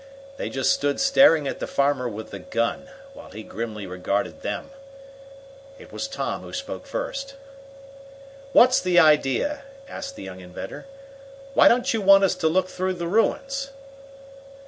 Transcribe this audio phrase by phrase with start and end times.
[0.37, 4.71] They just stood staring at the farmer with the gun, while he grimly regarded them.
[5.77, 7.35] It was Tom who spoke first.
[8.51, 10.87] "What's the idea?" asked the young inventor.
[11.53, 13.69] "Why don't you want us to look through the ruins?"